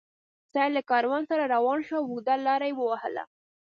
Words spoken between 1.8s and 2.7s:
شو او اوږده لار